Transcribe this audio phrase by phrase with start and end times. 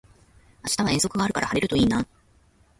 [0.63, 2.07] 明日は遠足があるから晴れるといいな